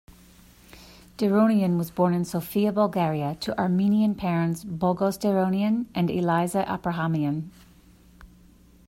[1.19, 7.51] Derounian was born in Sofia, Bulgaria to Armenian parents Boghos Derounian and Eliza Aprahamian.